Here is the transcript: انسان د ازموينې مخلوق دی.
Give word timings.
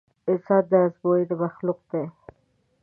انسان 0.29 0.63
د 0.71 0.73
ازموينې 0.85 1.35
مخلوق 1.43 1.79
دی. 1.91 2.03